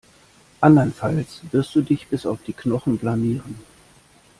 Andernfalls 0.61 1.41
wirst 1.51 1.75
du 1.75 1.83
dich 1.83 2.07
bis 2.07 2.25
auf 2.25 2.39
die 2.41 2.53
Knochen 2.53 2.97
blamieren. 2.97 3.53